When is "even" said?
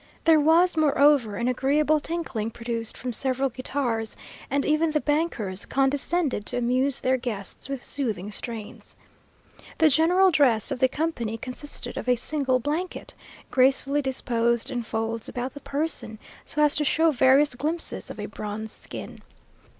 4.65-4.89